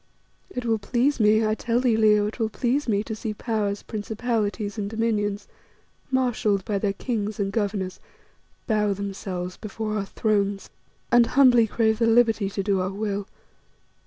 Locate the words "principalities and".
3.83-4.89